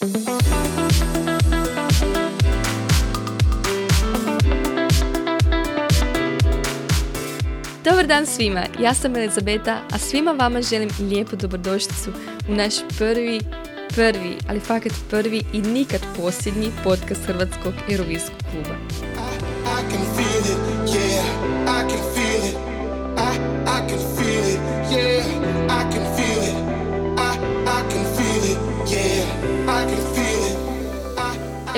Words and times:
Dobar 0.00 0.14
dan 8.06 8.26
svima, 8.26 8.60
ja 8.80 8.94
sam 8.94 9.16
Elizabeta, 9.16 9.78
a 9.92 9.98
svima 9.98 10.32
vama 10.32 10.62
želim 10.62 10.90
lijepu 11.00 11.36
dobrodošlicu 11.36 12.10
u 12.48 12.54
naš 12.54 12.74
prvi, 12.98 13.40
prvi, 13.94 14.38
ali 14.48 14.60
fakat 14.60 14.92
prvi 15.10 15.42
i 15.52 15.62
nikad 15.62 16.00
posljednji 16.16 16.72
podcast 16.84 17.26
Hrvatskog 17.26 17.74
Eurovijskog 17.90 18.38
kluba. 18.52 18.74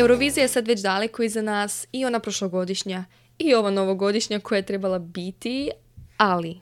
Eurovizija 0.01 0.45
je 0.45 0.49
sad 0.49 0.69
već 0.69 0.81
daleko 0.81 1.23
iza 1.23 1.43
nas 1.43 1.87
i 1.93 2.05
ona 2.05 2.21
prošlogodišnja 2.21 3.05
i 3.39 3.55
ova 3.55 3.71
novogodišnja 3.71 4.41
koja 4.41 4.57
je 4.57 4.67
trebala 4.67 4.99
biti, 4.99 5.71
ali, 6.17 6.61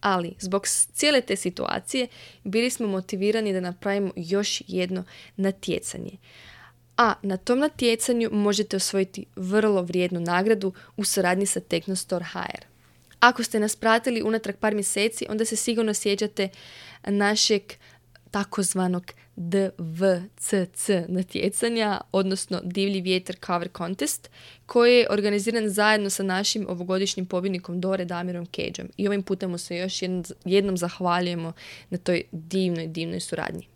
ali, 0.00 0.34
zbog 0.38 0.66
cijele 0.92 1.20
te 1.20 1.36
situacije 1.36 2.06
bili 2.44 2.70
smo 2.70 2.86
motivirani 2.86 3.52
da 3.52 3.60
napravimo 3.60 4.12
još 4.16 4.62
jedno 4.66 5.04
natjecanje. 5.36 6.10
A 6.96 7.14
na 7.22 7.36
tom 7.36 7.58
natjecanju 7.58 8.28
možete 8.32 8.76
osvojiti 8.76 9.26
vrlo 9.36 9.82
vrijednu 9.82 10.20
nagradu 10.20 10.72
u 10.96 11.04
suradnji 11.04 11.46
sa 11.46 11.60
Technostore 11.60 12.24
HR. 12.24 12.64
Ako 13.20 13.42
ste 13.42 13.60
nas 13.60 13.76
pratili 13.76 14.22
unatrag 14.22 14.56
par 14.56 14.74
mjeseci, 14.74 15.26
onda 15.28 15.44
se 15.44 15.56
sigurno 15.56 15.94
sjećate 15.94 16.48
našeg 17.06 17.62
takozvanog 18.30 19.12
DVCC 19.36 20.90
natjecanja, 21.08 22.00
odnosno 22.12 22.60
Divlji 22.64 23.00
vjetar 23.00 23.36
cover 23.46 23.68
contest, 23.76 24.30
koji 24.66 24.96
je 24.96 25.06
organiziran 25.10 25.68
zajedno 25.68 26.10
sa 26.10 26.22
našim 26.22 26.66
ovogodišnjim 26.68 27.26
pobjednikom 27.26 27.80
Dore 27.80 28.04
Damirom 28.04 28.46
Keđom. 28.46 28.88
I 28.96 29.08
ovim 29.08 29.22
putem 29.22 29.50
mu 29.50 29.58
se 29.58 29.76
još 29.76 30.02
jednom 30.44 30.76
zahvaljujemo 30.76 31.52
na 31.90 31.98
toj 31.98 32.22
divnoj, 32.32 32.86
divnoj 32.86 33.20
suradnji. 33.20 33.68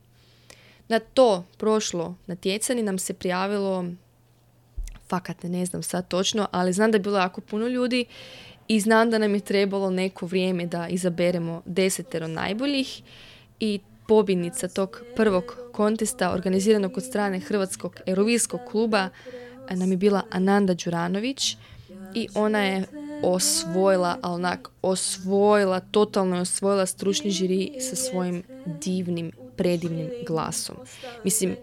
Na 0.88 0.98
to 0.98 1.44
prošlo 1.58 2.16
natjecanje 2.26 2.82
nam 2.82 2.98
se 2.98 3.14
prijavilo, 3.14 3.84
fakat 5.08 5.42
ne 5.42 5.66
znam 5.66 5.82
sad 5.82 6.08
točno, 6.08 6.48
ali 6.50 6.72
znam 6.72 6.90
da 6.90 6.96
je 6.96 7.02
bilo 7.02 7.18
jako 7.18 7.40
puno 7.40 7.66
ljudi 7.66 8.04
i 8.68 8.80
znam 8.80 9.10
da 9.10 9.18
nam 9.18 9.34
je 9.34 9.40
trebalo 9.40 9.90
neko 9.90 10.26
vrijeme 10.26 10.66
da 10.66 10.88
izaberemo 10.88 11.62
desetero 11.66 12.28
najboljih 12.28 13.02
i 13.60 13.80
pobjednica 14.08 14.68
tog 14.68 15.02
prvog 15.16 15.56
kontesta 15.72 16.32
organiziranog 16.32 16.96
od 16.96 17.04
strane 17.04 17.40
Hrvatskog 17.40 17.96
Eurovijskog 18.06 18.60
kluba 18.70 19.08
e, 19.68 19.76
nam 19.76 19.90
je 19.90 19.96
bila 19.96 20.22
Ananda 20.30 20.74
Đuranović 20.74 21.56
i 22.14 22.28
ona 22.34 22.58
je 22.58 22.84
osvojila, 23.22 24.18
ali 24.22 24.34
onak 24.34 24.68
osvojila, 24.82 25.80
totalno 25.80 26.36
je 26.36 26.42
osvojila 26.42 26.86
stručni 26.86 27.30
žiri 27.30 27.72
sa 27.80 27.96
svojim 27.96 28.42
divnim, 28.66 29.32
predivnim 29.56 30.10
glasom. 30.26 30.76
Mislim, 31.24 31.56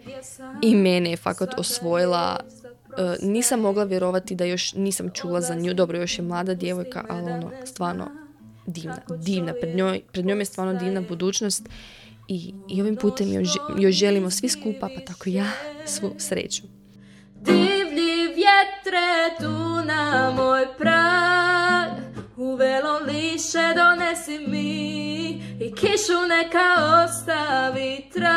i 0.62 0.76
mene 0.76 1.10
je 1.10 1.18
fakat 1.18 1.60
osvojila 1.60 2.40
e, 2.40 3.16
nisam 3.22 3.60
mogla 3.60 3.84
vjerovati 3.84 4.36
da 4.36 4.46
još 4.46 4.74
nisam 4.74 5.10
čula 5.14 5.42
za 5.42 5.56
nju. 5.56 5.74
Dobro, 5.74 5.98
još 5.98 6.20
je 6.20 6.24
mlada 6.24 6.54
djevojka, 6.54 7.06
ali 7.10 7.32
ono, 7.32 7.52
stvarno 7.66 8.08
divna, 8.66 9.02
divna. 9.18 9.54
Pred, 9.62 9.76
njoj, 9.76 10.02
pred 10.12 10.26
njom 10.26 10.40
je 10.40 10.46
stvarno 10.46 10.74
divna 10.74 11.02
budućnost 11.02 11.70
i, 12.30 12.54
i 12.68 12.82
ovim 12.82 12.96
putem 12.96 13.34
još, 13.34 13.50
još 13.78 13.96
želimo 13.96 14.30
svi 14.32 14.50
skupa, 14.50 14.90
pa 14.96 15.02
tako 15.02 15.24
ja, 15.30 15.52
svu 15.86 16.16
sreću. 16.18 16.64
Divlji 17.36 18.18
vjetre 18.36 19.36
tu 19.40 19.86
na 19.86 20.34
moj 20.36 20.68
prag, 20.78 21.90
u 22.38 22.56
velo 22.56 23.00
liše 23.00 23.74
donesi 23.76 24.40
mi 24.48 25.30
i 25.66 25.76
kišu 25.76 26.28
neka 26.30 26.76
ostavi 27.04 28.10
trag. 28.14 28.30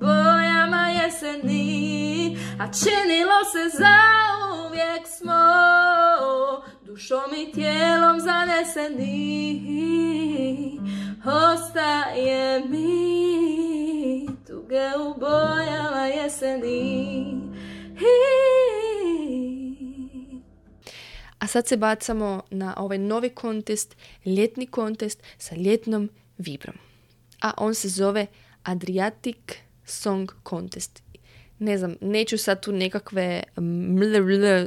Bojama 0.00 0.88
jeseni, 0.88 2.38
a 2.60 2.64
činilo 2.72 3.44
se 3.52 3.78
za 3.78 3.98
uvijek 4.66 5.06
smo, 5.18 5.42
dušom 6.86 7.34
i 7.36 7.52
tijelom 7.52 8.20
zaneseni 8.20 9.75
jeseni. 16.64 17.36
A 21.38 21.46
sad 21.46 21.66
se 21.66 21.76
bacamo 21.76 22.42
na 22.50 22.74
ovaj 22.76 22.98
novi 22.98 23.30
kontest, 23.30 23.96
ljetni 24.24 24.66
kontest 24.66 25.22
sa 25.38 25.56
ljetnom 25.56 26.10
vibrom. 26.38 26.76
A 27.42 27.52
on 27.56 27.74
se 27.74 27.88
zove 27.88 28.26
Adriatic 28.62 29.36
Song 29.84 30.30
Contest. 30.48 31.02
Ne 31.58 31.78
znam, 31.78 31.96
neću 32.00 32.38
sad 32.38 32.62
tu 32.62 32.72
nekakve 32.72 33.42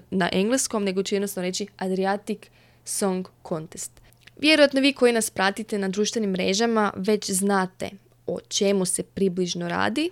na 0.10 0.30
engleskom, 0.32 0.84
nego 0.84 1.04
ću 1.04 1.16
jednostavno 1.16 1.48
reći 1.48 1.68
Adriatic 1.78 2.40
Song 2.86 3.28
Contest. 3.48 3.92
Vjerojatno 4.38 4.82
vi 4.82 4.94
koji 4.94 5.14
nas 5.14 5.30
pratite 5.30 5.78
na 5.78 5.90
društvenim 5.90 6.30
mrežama 6.30 6.94
već 6.96 7.32
znate 7.32 7.90
o 8.28 8.40
čemu 8.48 8.86
se 8.86 9.04
približno 9.04 9.70
radi, 9.70 10.12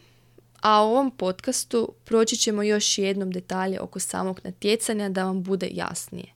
a 0.61 0.83
u 0.83 0.89
ovom 0.89 1.11
podcastu 1.11 1.93
proći 2.05 2.35
ćemo 2.35 2.63
još 2.63 2.97
jednom 2.97 3.31
detalje 3.31 3.79
oko 3.79 3.99
samog 3.99 4.39
natjecanja 4.43 5.09
da 5.09 5.23
vam 5.23 5.43
bude 5.43 5.69
jasnije. 5.71 6.33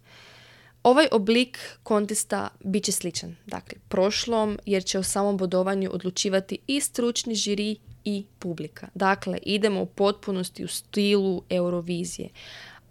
Ovaj 0.83 1.07
oblik 1.11 1.59
kontesta 1.83 2.49
bit 2.59 2.83
će 2.83 2.91
sličan, 2.91 3.35
dakle, 3.45 3.77
prošlom, 3.87 4.59
jer 4.65 4.83
će 4.83 4.99
o 4.99 5.03
samom 5.03 5.37
bodovanju 5.37 5.89
odlučivati 5.93 6.57
i 6.67 6.81
stručni 6.81 7.35
žiri 7.35 7.75
i 8.03 8.25
publika. 8.39 8.87
Dakle, 8.93 9.39
idemo 9.41 9.81
u 9.81 9.85
potpunosti 9.85 10.63
u 10.63 10.67
stilu 10.67 11.43
Eurovizije 11.49 12.29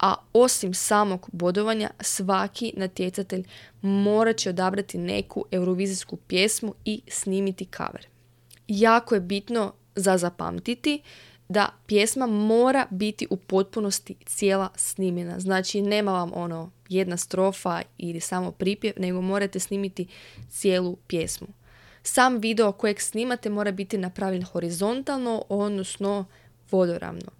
a 0.00 0.14
osim 0.32 0.74
samog 0.74 1.28
bodovanja 1.32 1.90
svaki 2.00 2.72
natjecatelj 2.76 3.44
morat 3.82 4.36
će 4.36 4.50
odabrati 4.50 4.98
neku 4.98 5.44
eurovizijsku 5.50 6.16
pjesmu 6.16 6.74
i 6.84 7.00
snimiti 7.08 7.68
cover. 7.76 8.06
Jako 8.68 9.14
je 9.14 9.20
bitno 9.20 9.72
za 10.00 10.18
zapamtiti 10.18 11.02
da 11.48 11.68
pjesma 11.86 12.26
mora 12.26 12.86
biti 12.90 13.26
u 13.30 13.36
potpunosti 13.36 14.14
cijela 14.26 14.68
snimljena. 14.76 15.40
Znači 15.40 15.82
nema 15.82 16.12
vam 16.12 16.30
ono 16.34 16.70
jedna 16.88 17.16
strofa 17.16 17.82
ili 17.98 18.20
samo 18.20 18.50
pripjev, 18.52 18.92
nego 18.96 19.20
morate 19.20 19.58
snimiti 19.60 20.06
cijelu 20.50 20.96
pjesmu. 21.06 21.48
Sam 22.02 22.38
video 22.38 22.72
kojeg 22.72 23.00
snimate 23.00 23.50
mora 23.50 23.72
biti 23.72 23.98
napravljen 23.98 24.42
horizontalno, 24.42 25.44
odnosno 25.48 26.24
vodoravno. 26.70 27.30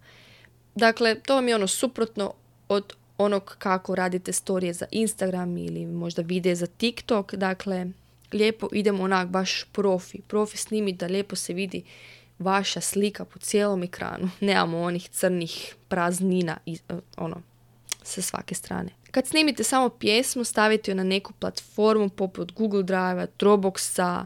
Dakle, 0.75 1.15
to 1.19 1.35
vam 1.35 1.47
je 1.47 1.55
ono 1.55 1.67
suprotno 1.67 2.33
od 2.69 2.93
onog 3.17 3.55
kako 3.59 3.95
radite 3.95 4.33
storije 4.33 4.73
za 4.73 4.85
Instagram 4.91 5.57
ili 5.57 5.85
možda 5.85 6.21
videe 6.21 6.55
za 6.55 6.67
TikTok. 6.67 7.35
Dakle, 7.35 7.85
lijepo 8.33 8.67
idemo 8.71 9.03
onak 9.03 9.27
baš 9.27 9.63
profi. 9.71 10.21
Profi 10.27 10.57
snimi 10.57 10.93
da 10.93 11.07
lijepo 11.07 11.35
se 11.35 11.53
vidi 11.53 11.83
vaša 12.41 12.81
slika 12.81 13.25
po 13.25 13.39
cijelom 13.39 13.83
ekranu. 13.83 14.29
Nemamo 14.39 14.81
onih 14.81 15.09
crnih 15.09 15.75
praznina 15.87 16.57
i, 16.65 16.77
e, 16.89 16.93
ono, 17.17 17.41
sa 18.03 18.21
svake 18.21 18.55
strane. 18.55 18.89
Kad 19.11 19.27
snimite 19.27 19.63
samo 19.63 19.89
pjesmu, 19.89 20.43
stavite 20.43 20.91
ju 20.91 20.95
na 20.95 21.03
neku 21.03 21.33
platformu 21.33 22.09
poput 22.09 22.51
Google 22.51 22.83
Drive, 22.83 23.27
Dropboxa 23.39 24.25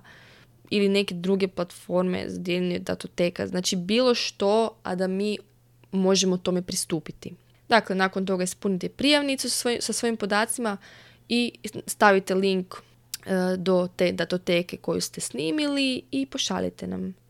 ili 0.70 0.90
neke 0.90 1.16
druge 1.16 1.48
platforme 1.48 2.24
za 2.28 2.40
dijeljenje 2.40 2.80
datoteka. 2.80 3.48
Znači 3.48 3.76
bilo 3.76 4.16
što, 4.16 4.76
a 4.84 4.96
da 4.96 5.08
mi 5.08 5.38
možemo 5.92 6.38
tome 6.38 6.62
pristupiti. 6.62 7.34
Dakle, 7.70 7.96
nakon 7.96 8.26
toga 8.26 8.44
ispunite 8.44 8.90
prijavnicu 8.90 9.50
sa 9.80 9.94
svojim 9.94 10.18
podacima 10.18 10.78
i 11.30 11.52
stavite 11.88 12.36
link 12.36 12.76
e, 12.76 13.58
do 13.58 13.88
te 13.96 14.12
datoteke 14.12 14.78
koju 14.78 15.02
ste 15.02 15.22
snimili 15.22 16.02
i 16.12 16.26
pošaljite 16.26 16.88
nam. 16.88 17.25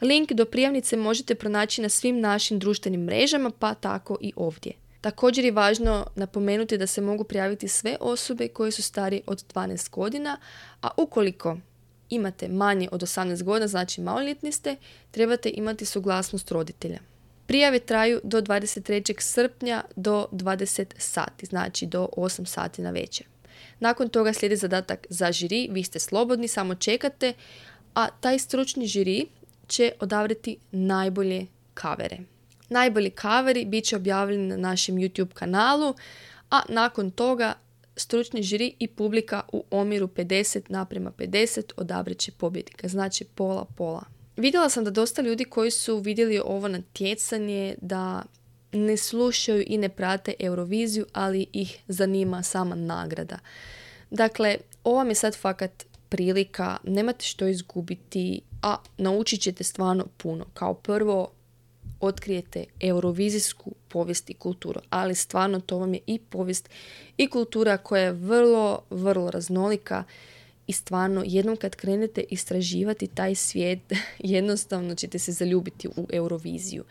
Link 0.00 0.32
do 0.32 0.44
prijavnice 0.44 0.96
možete 0.96 1.34
pronaći 1.34 1.82
na 1.82 1.88
svim 1.88 2.20
našim 2.20 2.58
društvenim 2.58 3.04
mrežama, 3.04 3.50
pa 3.58 3.74
tako 3.74 4.18
i 4.20 4.32
ovdje. 4.36 4.72
Također 5.00 5.44
je 5.44 5.52
važno 5.52 6.06
napomenuti 6.16 6.78
da 6.78 6.86
se 6.86 7.00
mogu 7.00 7.24
prijaviti 7.24 7.68
sve 7.68 7.96
osobe 8.00 8.48
koje 8.48 8.70
su 8.70 8.82
stari 8.82 9.22
od 9.26 9.44
12 9.54 9.90
godina, 9.90 10.38
a 10.82 10.88
ukoliko 10.96 11.56
imate 12.10 12.48
manje 12.48 12.88
od 12.92 13.02
18 13.02 13.42
godina, 13.42 13.68
znači 13.68 14.00
maloljetni 14.00 14.52
ste, 14.52 14.76
trebate 15.10 15.50
imati 15.54 15.84
suglasnost 15.84 16.50
roditelja. 16.50 16.98
Prijave 17.46 17.78
traju 17.78 18.20
do 18.24 18.40
23. 18.40 19.20
srpnja 19.20 19.84
do 19.96 20.28
20 20.32 20.84
sati, 20.98 21.46
znači 21.46 21.86
do 21.86 22.08
8 22.16 22.44
sati 22.44 22.82
na 22.82 22.90
večer. 22.90 23.26
Nakon 23.80 24.08
toga 24.08 24.32
slijedi 24.32 24.56
zadatak 24.56 25.06
za 25.10 25.32
žiri, 25.32 25.68
vi 25.70 25.82
ste 25.82 25.98
slobodni, 25.98 26.48
samo 26.48 26.74
čekate, 26.74 27.32
a 27.94 28.08
taj 28.10 28.38
stručni 28.38 28.86
žiri 28.86 29.26
će 29.70 29.92
odabrati 30.00 30.56
najbolje 30.70 31.46
kavere. 31.74 32.18
Najbolji 32.68 33.10
kaveri 33.10 33.64
bit 33.64 33.84
će 33.84 33.96
objavljeni 33.96 34.46
na 34.46 34.56
našem 34.56 34.94
YouTube 34.94 35.32
kanalu, 35.32 35.94
a 36.50 36.60
nakon 36.68 37.10
toga 37.10 37.54
stručni 37.96 38.42
žiri 38.42 38.74
i 38.78 38.88
publika 38.88 39.42
u 39.52 39.64
omjeru 39.70 40.06
50 40.06 40.60
naprema 40.68 41.10
50 41.10 41.72
odabrat 41.76 42.18
će 42.18 42.32
pobjednika. 42.32 42.88
Znači 42.88 43.24
pola 43.24 43.64
pola. 43.76 44.04
Vidjela 44.36 44.68
sam 44.68 44.84
da 44.84 44.90
dosta 44.90 45.22
ljudi 45.22 45.44
koji 45.44 45.70
su 45.70 45.98
vidjeli 45.98 46.40
ovo 46.44 46.68
natjecanje 46.68 47.74
da 47.80 48.22
ne 48.72 48.96
slušaju 48.96 49.64
i 49.66 49.78
ne 49.78 49.88
prate 49.88 50.34
Euroviziju, 50.38 51.06
ali 51.12 51.46
ih 51.52 51.78
zanima 51.88 52.42
sama 52.42 52.74
nagrada. 52.74 53.38
Dakle, 54.10 54.56
ovo 54.84 54.96
vam 54.96 55.08
je 55.08 55.14
sad 55.14 55.36
fakat 55.36 55.89
prilika, 56.10 56.76
nemate 56.84 57.24
što 57.24 57.46
izgubiti, 57.46 58.40
a 58.62 58.76
naučit 58.98 59.40
ćete 59.40 59.64
stvarno 59.64 60.06
puno. 60.16 60.44
Kao 60.54 60.74
prvo, 60.74 61.30
otkrijete 62.00 62.64
eurovizijsku 62.80 63.74
povijest 63.88 64.30
i 64.30 64.34
kulturu, 64.34 64.80
ali 64.90 65.14
stvarno 65.14 65.60
to 65.60 65.78
vam 65.78 65.94
je 65.94 66.00
i 66.06 66.18
povijest 66.18 66.70
i 67.16 67.26
kultura 67.26 67.76
koja 67.76 68.02
je 68.02 68.12
vrlo, 68.12 68.82
vrlo 68.90 69.30
raznolika 69.30 70.04
i 70.66 70.72
stvarno 70.72 71.22
jednom 71.26 71.56
kad 71.56 71.76
krenete 71.76 72.24
istraživati 72.30 73.06
taj 73.06 73.34
svijet, 73.34 73.92
jednostavno 74.18 74.94
ćete 74.94 75.18
se 75.18 75.32
zaljubiti 75.32 75.88
u 75.88 76.06
Euroviziju. 76.12 76.84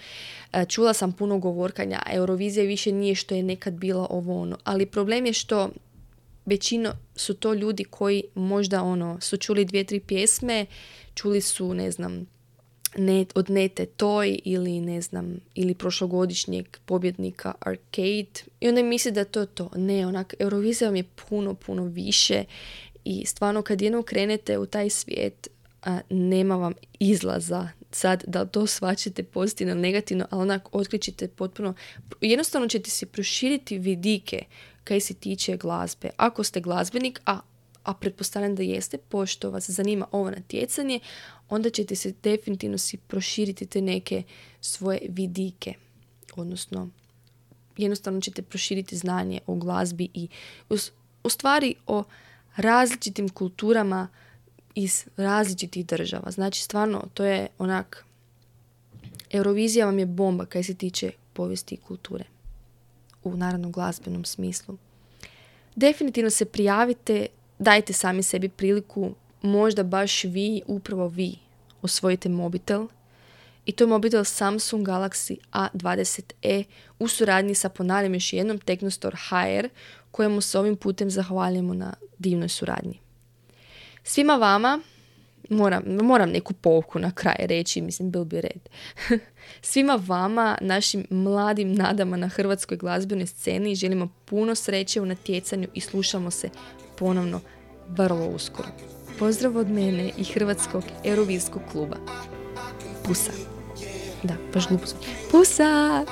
E, 0.54 0.66
čula 0.66 0.94
sam 0.94 1.12
puno 1.12 1.40
govorkanja, 1.40 2.02
Eurovizija 2.12 2.66
više 2.66 2.92
nije 2.92 3.16
što 3.16 3.36
je 3.36 3.44
nekad 3.44 3.74
bila 3.74 4.08
ovo 4.10 4.42
ono, 4.42 4.58
ali 4.64 4.86
problem 4.86 5.26
je 5.26 5.34
što 5.34 5.70
većino 6.50 6.94
su 7.16 7.34
to 7.34 7.54
ljudi 7.54 7.84
koji 7.84 8.24
možda 8.36 8.84
ono 8.84 9.22
su 9.22 9.38
čuli 9.38 9.66
dvije, 9.66 9.84
tri 9.84 10.00
pjesme, 10.00 10.66
čuli 11.14 11.42
su, 11.42 11.74
ne 11.74 11.92
znam, 11.92 12.28
net, 12.98 13.32
od 13.36 13.50
Nete 13.50 13.86
Toj 13.86 14.40
ili 14.46 14.82
ne 14.82 15.02
znam, 15.02 15.40
ili 15.56 15.74
prošlogodišnjeg 15.74 16.78
pobjednika 16.86 17.54
Arcade 17.60 18.44
i 18.60 18.70
onda 18.70 18.84
misli 18.84 19.12
da 19.12 19.26
to 19.26 19.46
to. 19.46 19.70
Ne, 19.76 20.08
onak, 20.08 20.36
Eurovizija 20.40 20.88
vam 20.88 20.96
je 20.96 21.04
puno, 21.30 21.54
puno 21.54 21.84
više 21.84 22.44
i 23.06 23.26
stvarno 23.26 23.62
kad 23.62 23.82
jednom 23.82 24.04
krenete 24.04 24.58
u 24.58 24.66
taj 24.66 24.90
svijet, 24.90 25.48
a, 25.84 26.00
nema 26.10 26.56
vam 26.56 26.74
izlaza 27.00 27.70
sad 27.92 28.24
da 28.28 28.46
to 28.46 28.68
svačite 28.68 29.24
pozitivno, 29.24 29.76
negativno, 29.76 30.28
ali 30.30 30.42
onak 30.42 30.76
otkrićete 30.76 31.28
potpuno, 31.28 31.74
jednostavno 32.22 32.68
ćete 32.68 32.90
si 32.90 33.06
proširiti 33.06 33.78
vidike 33.78 34.44
kaj 34.90 35.00
se 35.00 35.14
tiče 35.14 35.58
glazbe. 35.58 36.10
Ako 36.18 36.44
ste 36.44 36.62
glazbenik, 36.62 37.22
a, 37.26 37.40
a 37.84 37.94
pretpostavljam 37.94 38.56
da 38.56 38.64
jeste, 38.64 38.98
pošto 38.98 39.52
vas 39.52 39.70
zanima 39.70 40.08
ovo 40.12 40.32
natjecanje, 40.32 41.00
onda 41.50 41.70
ćete 41.70 41.96
se 41.96 42.14
definitivno 42.24 42.78
si 42.78 42.98
proširiti 42.98 43.66
te 43.66 43.82
neke 43.82 44.24
svoje 44.62 45.00
vidike. 45.10 45.74
Odnosno, 46.36 46.90
jednostavno 47.78 48.22
ćete 48.22 48.42
proširiti 48.42 48.98
znanje 48.98 49.40
o 49.48 49.56
glazbi 49.56 50.10
i 50.14 50.28
u 51.24 51.30
stvari 51.30 51.76
o 51.88 52.04
različitim 52.56 53.30
kulturama 53.30 54.08
iz 54.76 55.06
različitih 55.18 55.86
država. 55.86 56.32
Znači, 56.32 56.64
stvarno, 56.64 57.04
to 57.14 57.26
je 57.26 57.48
onak... 57.58 58.06
Eurovizija 59.32 59.86
vam 59.86 60.00
je 60.00 60.06
bomba 60.06 60.46
kaj 60.46 60.64
se 60.64 60.74
tiče 60.74 61.12
povijesti 61.34 61.76
i 61.76 61.78
kulture. 61.78 62.26
U 63.24 63.36
naravno 63.36 63.70
glazbenom 63.70 64.26
smislu. 64.26 64.78
Definitivno 65.76 66.30
se 66.30 66.46
prijavite, 66.46 67.28
dajte 67.60 67.94
sami 67.94 68.24
sebi 68.24 68.50
priliku, 68.50 69.16
možda 69.42 69.84
baš 69.84 70.24
vi, 70.24 70.62
upravo 70.68 71.08
vi, 71.08 71.36
osvojite 71.82 72.30
mobitel. 72.30 72.88
I 73.66 73.72
to 73.72 73.84
je 73.84 73.88
mobitel 73.88 74.24
Samsung 74.24 74.88
Galaxy 74.88 75.38
A20e 75.52 76.64
u 77.00 77.08
suradnji 77.08 77.56
sa, 77.56 77.70
ponavljam 77.70 78.14
još 78.14 78.34
jednom, 78.34 78.60
Technostor 78.60 79.16
HR, 79.16 79.68
kojemu 80.12 80.42
se 80.42 80.60
ovim 80.60 80.76
putem 80.76 81.12
zahvaljujemo 81.12 81.74
na 81.74 81.94
divnoj 82.18 82.50
suradnji. 82.50 83.00
Svima 84.04 84.36
vama, 84.36 84.80
moram, 85.50 85.84
moram 86.02 86.30
neku 86.30 86.54
pouku 86.54 87.00
na 87.00 87.12
kraj 87.12 87.36
reći, 87.40 87.82
mislim, 87.82 88.12
bil 88.12 88.24
bi 88.24 88.42
red. 88.42 88.70
Svima 89.62 90.00
vama, 90.08 90.58
našim 90.62 91.06
mladim 91.10 91.74
nadama 91.74 92.18
na 92.18 92.28
hrvatskoj 92.28 92.78
glazbenoj 92.78 93.28
sceni, 93.28 93.76
želimo 93.76 94.10
puno 94.26 94.56
sreće 94.56 95.02
u 95.02 95.06
natjecanju 95.06 95.68
i 95.74 95.82
slušamo 95.82 96.32
se 96.32 96.50
ponovno 96.98 97.42
vrlo 97.88 98.28
uskoro. 98.28 98.70
Pozdrav 99.20 99.58
od 99.58 99.70
mene 99.70 100.12
i 100.18 100.24
Hrvatskog 100.24 100.84
Eurovijskog 101.04 101.62
kluba. 101.72 101.98
Pusa. 103.06 103.32
Da, 104.24 104.34
baš 104.54 104.68
glupo 104.68 104.86
Pusa! 105.32 106.06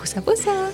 Pusa, 0.00 0.22
pusa! 0.22 0.70